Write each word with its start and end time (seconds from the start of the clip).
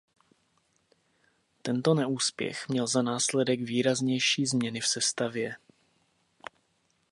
Tento 1.61 1.93
neúspěch 1.93 2.69
měl 2.69 2.87
za 2.87 3.01
následek 3.01 3.61
výraznější 3.61 4.45
změny 4.45 4.79
v 4.79 4.87
sestavě. 4.87 5.55